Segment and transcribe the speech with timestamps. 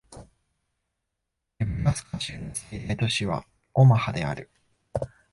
[1.59, 4.49] ネブラスカ州の最大都市はオマハである